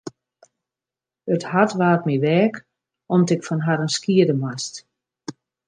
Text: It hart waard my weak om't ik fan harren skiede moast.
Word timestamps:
It 1.27 1.43
hart 1.51 1.73
waard 1.79 2.01
my 2.07 2.15
weak 2.25 2.55
om't 3.13 3.33
ik 3.35 3.45
fan 3.47 3.65
harren 3.67 3.95
skiede 3.97 4.35
moast. 4.41 4.75